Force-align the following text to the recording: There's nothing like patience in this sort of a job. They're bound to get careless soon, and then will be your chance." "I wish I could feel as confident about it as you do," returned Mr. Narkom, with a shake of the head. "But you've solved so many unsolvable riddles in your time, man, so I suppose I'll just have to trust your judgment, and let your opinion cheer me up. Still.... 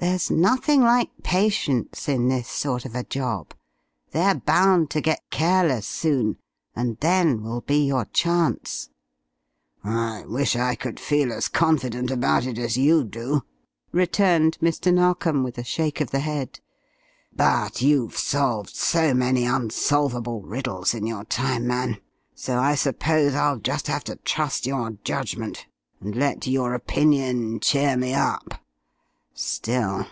There's 0.00 0.30
nothing 0.30 0.80
like 0.82 1.10
patience 1.24 2.08
in 2.08 2.28
this 2.28 2.46
sort 2.46 2.84
of 2.84 2.94
a 2.94 3.02
job. 3.02 3.52
They're 4.12 4.36
bound 4.36 4.90
to 4.90 5.00
get 5.00 5.28
careless 5.32 5.88
soon, 5.88 6.36
and 6.76 6.96
then 7.00 7.42
will 7.42 7.62
be 7.62 7.84
your 7.88 8.04
chance." 8.04 8.90
"I 9.82 10.24
wish 10.24 10.54
I 10.54 10.76
could 10.76 11.00
feel 11.00 11.32
as 11.32 11.48
confident 11.48 12.12
about 12.12 12.46
it 12.46 12.58
as 12.58 12.76
you 12.78 13.02
do," 13.02 13.42
returned 13.90 14.56
Mr. 14.62 14.94
Narkom, 14.94 15.42
with 15.42 15.58
a 15.58 15.64
shake 15.64 16.00
of 16.00 16.12
the 16.12 16.20
head. 16.20 16.60
"But 17.34 17.82
you've 17.82 18.16
solved 18.16 18.76
so 18.76 19.12
many 19.14 19.46
unsolvable 19.46 20.42
riddles 20.42 20.94
in 20.94 21.08
your 21.08 21.24
time, 21.24 21.66
man, 21.66 21.98
so 22.36 22.60
I 22.60 22.76
suppose 22.76 23.34
I'll 23.34 23.58
just 23.58 23.88
have 23.88 24.04
to 24.04 24.14
trust 24.14 24.64
your 24.64 24.92
judgment, 25.02 25.66
and 26.00 26.14
let 26.14 26.46
your 26.46 26.72
opinion 26.74 27.58
cheer 27.58 27.96
me 27.96 28.14
up. 28.14 28.62
Still.... 29.40 30.04